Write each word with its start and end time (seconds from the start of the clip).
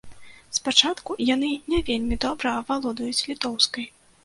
Спачатку 0.57 1.17
яны 1.35 1.51
не 1.75 1.83
вельмі 1.91 2.19
добра 2.25 2.57
валодаюць 2.73 3.13
літоўскай. 3.29 3.91